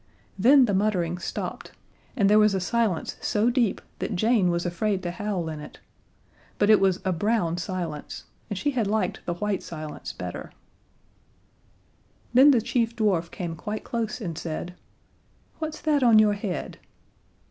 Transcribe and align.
Then 0.39 0.65
the 0.65 0.73
muttering 0.73 1.19
stopped 1.19 1.73
and 2.17 2.27
there 2.27 2.39
was 2.39 2.55
a 2.55 2.59
silence 2.59 3.17
so 3.21 3.51
deep 3.51 3.79
that 3.99 4.15
Jane 4.15 4.49
was 4.49 4.65
afraid 4.65 5.03
to 5.03 5.11
howl 5.11 5.47
in 5.47 5.59
it. 5.59 5.77
But 6.57 6.71
it 6.71 6.79
was 6.79 6.99
a 7.05 7.11
brown 7.11 7.57
silence, 7.57 8.23
and 8.49 8.57
she 8.57 8.71
had 8.71 8.87
liked 8.87 9.23
the 9.27 9.35
white 9.35 9.61
silence 9.61 10.11
better. 10.11 10.53
Then 12.33 12.49
the 12.49 12.61
chief 12.61 12.95
dwarf 12.95 13.29
came 13.29 13.55
quite 13.55 13.83
close 13.83 14.19
and 14.19 14.35
said: 14.35 14.73
"What's 15.59 15.79
that 15.81 16.01
on 16.01 16.17
your 16.17 16.33
head?" 16.33 16.79